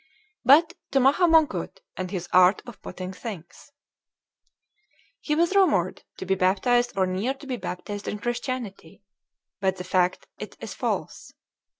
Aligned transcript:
But 0.43 0.73
to 0.89 0.99
Maha 0.99 1.27
Mongkut, 1.27 1.79
and 1.95 2.09
his 2.09 2.27
"art 2.33 2.63
of 2.65 2.81
putting 2.81 3.13
things": 3.13 3.71
"He 5.19 5.35
was 5.35 5.55
rumored 5.55 6.01
to 6.17 6.25
be 6.25 6.33
baptized 6.33 6.93
or 6.97 7.05
near 7.05 7.35
to 7.35 7.45
be 7.45 7.55
baptized 7.57 8.07
in 8.07 8.17
Christianity, 8.17 9.03
but 9.59 9.75
the 9.75 9.83
fact 9.83 10.25
it 10.39 10.57
is 10.59 10.73
false. 10.73 11.33